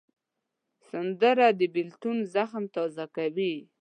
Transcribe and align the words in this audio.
سندره 0.89 1.47
د 1.59 1.61
بېلتون 1.75 2.17
زخم 2.33 2.63
تازه 2.75 3.05
کوي 3.15 3.55